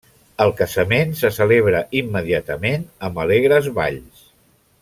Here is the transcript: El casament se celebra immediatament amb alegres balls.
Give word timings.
El 0.45 0.53
casament 0.61 1.11
se 1.19 1.31
celebra 1.35 1.83
immediatament 2.01 2.89
amb 3.09 3.23
alegres 3.27 3.73
balls. 3.81 4.29